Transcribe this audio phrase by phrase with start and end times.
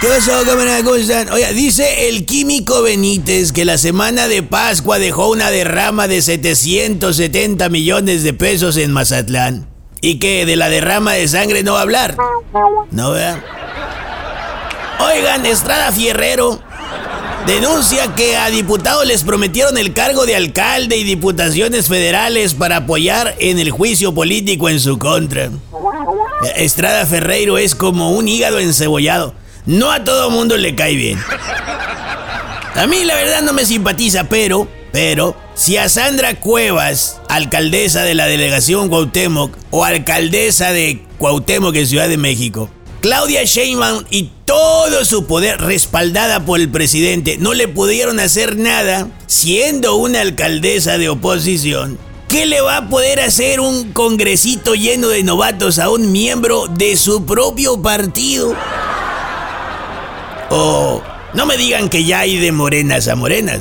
[0.00, 0.82] ¿Qué pasó, camarada?
[0.82, 1.30] ¿Cómo están?
[1.30, 7.68] Oiga, dice el químico Benítez que la semana de Pascua dejó una derrama de 770
[7.70, 9.68] millones de pesos en Mazatlán.
[10.02, 12.16] Y que de la derrama de sangre no va a hablar.
[12.90, 13.42] ¿No vea?
[15.00, 16.60] Oigan, Estrada Fierrero
[17.46, 23.34] denuncia que a diputados les prometieron el cargo de alcalde y diputaciones federales para apoyar
[23.38, 25.50] en el juicio político en su contra.
[26.56, 29.34] Estrada Ferreiro es como un hígado encebollado.
[29.66, 31.18] No a todo mundo le cae bien.
[32.74, 38.14] A mí la verdad no me simpatiza, pero, pero, si a Sandra Cuevas, alcaldesa de
[38.14, 42.68] la delegación Cuauhtémoc o alcaldesa de Cuauhtémoc en Ciudad de México,
[43.00, 49.08] Claudia Sheinbaum y todo su poder respaldada por el presidente no le pudieron hacer nada
[49.26, 51.98] siendo una alcaldesa de oposición.
[52.28, 56.96] ¿Qué le va a poder hacer un congresito lleno de novatos a un miembro de
[56.96, 58.54] su propio partido?
[61.34, 63.60] No me digan que ya hay de morenas a morenas.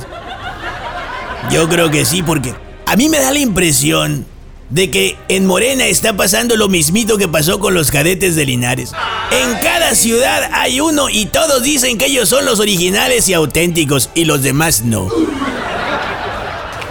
[1.52, 2.54] Yo creo que sí, porque
[2.86, 4.26] a mí me da la impresión
[4.70, 8.92] de que en Morena está pasando lo mismito que pasó con los cadetes de Linares.
[9.32, 14.10] En cada ciudad hay uno y todos dicen que ellos son los originales y auténticos
[14.16, 15.10] y los demás no.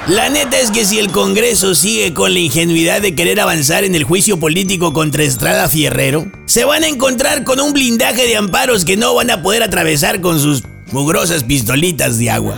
[0.09, 3.95] La neta es que si el Congreso sigue con la ingenuidad de querer avanzar en
[3.95, 8.85] el juicio político contra Estrada Fierrero, se van a encontrar con un blindaje de amparos
[8.85, 12.57] que no van a poder atravesar con sus mugrosas pistolitas de agua.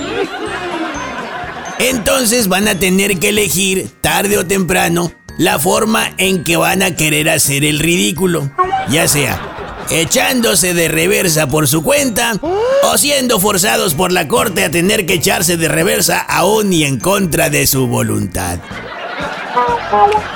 [1.79, 6.97] Entonces van a tener que elegir, tarde o temprano, la forma en que van a
[6.97, 8.51] querer hacer el ridículo.
[8.89, 9.54] Ya sea
[9.91, 12.39] echándose de reversa por su cuenta
[12.83, 16.99] o siendo forzados por la corte a tener que echarse de reversa aún y en
[16.99, 18.59] contra de su voluntad.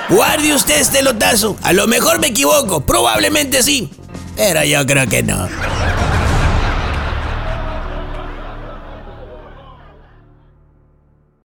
[0.08, 1.56] Guarde usted este lotazo.
[1.62, 3.91] A lo mejor me equivoco, probablemente sí,
[4.36, 5.48] pero yo creo que no.